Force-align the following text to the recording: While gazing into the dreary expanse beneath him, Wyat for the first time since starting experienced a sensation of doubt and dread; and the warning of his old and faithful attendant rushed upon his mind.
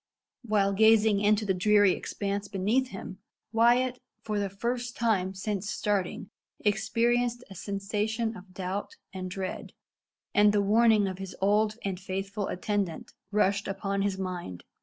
While 0.43 0.73
gazing 0.73 1.19
into 1.21 1.45
the 1.45 1.53
dreary 1.53 1.91
expanse 1.91 2.47
beneath 2.47 2.87
him, 2.87 3.19
Wyat 3.53 3.99
for 4.23 4.39
the 4.39 4.49
first 4.49 4.97
time 4.97 5.35
since 5.35 5.69
starting 5.69 6.31
experienced 6.61 7.43
a 7.51 7.53
sensation 7.53 8.35
of 8.35 8.51
doubt 8.55 8.95
and 9.13 9.29
dread; 9.29 9.73
and 10.33 10.53
the 10.53 10.61
warning 10.63 11.07
of 11.07 11.19
his 11.19 11.35
old 11.39 11.77
and 11.83 11.99
faithful 11.99 12.47
attendant 12.47 13.13
rushed 13.31 13.67
upon 13.67 14.01
his 14.01 14.17
mind. 14.17 14.63